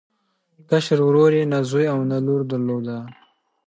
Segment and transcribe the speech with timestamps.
[0.69, 2.97] کشر ورور یې نه زوی او نه لور درلوده.